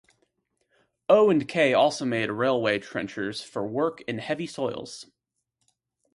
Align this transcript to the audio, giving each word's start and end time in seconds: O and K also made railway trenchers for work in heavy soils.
O 1.09 1.29
and 1.29 1.47
K 1.47 1.75
also 1.75 2.05
made 2.05 2.31
railway 2.31 2.79
trenchers 2.79 3.43
for 3.43 3.67
work 3.67 4.01
in 4.07 4.17
heavy 4.17 4.47
soils. 4.47 5.05